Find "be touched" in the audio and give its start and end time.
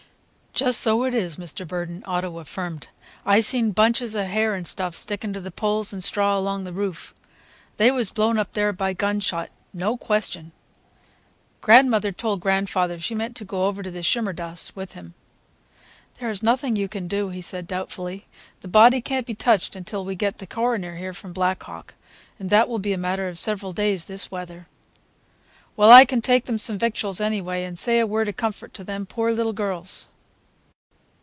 19.25-19.75